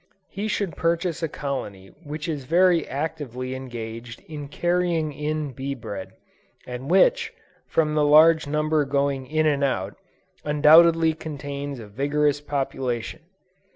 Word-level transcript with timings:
He 0.31 0.47
should 0.47 0.75
purchase 0.75 1.21
a 1.21 1.27
colony 1.29 1.89
which 2.03 2.27
is 2.27 2.45
very 2.45 2.87
actively 2.87 3.53
engaged 3.53 4.23
in 4.27 4.47
carrying 4.47 5.13
in 5.13 5.51
bee 5.53 5.75
bread, 5.75 6.13
and 6.65 6.89
which, 6.89 7.31
from 7.67 7.93
the 7.93 8.03
large 8.03 8.47
number 8.47 8.83
going 8.83 9.27
in 9.27 9.45
and 9.45 9.63
out, 9.63 9.95
undoubtedly 10.43 11.13
contains 11.13 11.77
a 11.79 11.85
vigorous 11.85 12.41
population. 12.41 13.19